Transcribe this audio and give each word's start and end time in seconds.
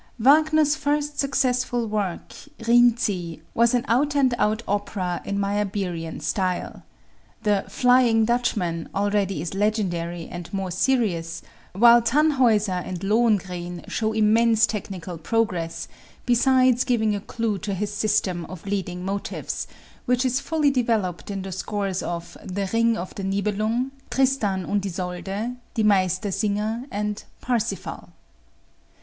Wagner's 0.17 0.75
first 0.75 1.19
successful 1.19 1.85
work, 1.85 2.33
"Rienzi," 2.65 3.43
was 3.53 3.75
an 3.75 3.85
out 3.87 4.15
and 4.15 4.33
out 4.39 4.63
opera 4.67 5.21
in 5.25 5.37
Meyerbeerian 5.37 6.19
style. 6.23 6.81
The 7.43 7.65
"Flying 7.69 8.25
Dutchman" 8.25 8.89
already 8.95 9.43
is 9.43 9.53
legendary 9.53 10.27
and 10.27 10.51
more 10.51 10.71
serious, 10.71 11.43
while 11.73 12.01
"Tannhäuser" 12.01 12.83
and 12.83 13.03
"Lohengrin" 13.03 13.87
show 13.89 14.11
immense 14.13 14.65
technical 14.65 15.19
progress, 15.19 15.87
besides 16.25 16.83
giving 16.83 17.13
a 17.15 17.21
clue 17.21 17.59
to 17.59 17.75
his 17.75 17.93
system 17.93 18.45
of 18.45 18.65
leading 18.65 19.05
motives, 19.05 19.67
which 20.07 20.25
is 20.25 20.39
fully 20.39 20.71
developed 20.71 21.29
in 21.29 21.43
the 21.43 21.51
scores 21.51 22.01
of 22.01 22.35
the 22.43 22.67
"Ring 22.73 22.97
of 22.97 23.13
the 23.13 23.23
Nibelung," 23.23 23.91
"Tristan 24.09 24.65
und 24.65 24.83
Isolde," 24.83 25.57
"Die 25.75 25.83
Meistersinger," 25.83 26.85
and 26.89 27.23
"Parsifal." 27.39 28.09